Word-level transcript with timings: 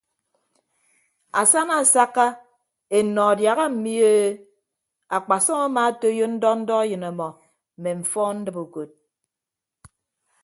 Asana 1.41 1.73
asakka 1.81 2.25
ennọ 2.97 3.21
adiaha 3.31 3.65
mmi 3.73 3.93
e 4.11 4.15
akpasọm 5.15 5.61
amaatoiyo 5.67 6.25
ndọ 6.33 6.49
ndọ 6.61 6.73
eyịn 6.83 7.03
ọmọ 7.11 7.27
mme 7.77 7.89
mfọọn 7.99 8.35
ndibe 8.39 8.59
ukod. 8.65 8.89